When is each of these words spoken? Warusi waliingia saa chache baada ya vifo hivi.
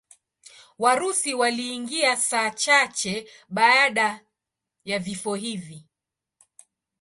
Warusi 0.81 1.31
waliingia 1.33 2.15
saa 2.17 2.49
chache 2.49 3.27
baada 3.49 4.25
ya 4.85 4.99
vifo 4.99 5.35
hivi. 5.35 5.83